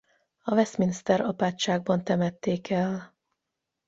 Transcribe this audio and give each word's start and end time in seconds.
A 0.43 0.53
Westminster-apátságban 0.55 2.03
temették 2.03 2.69
el. 2.69 3.15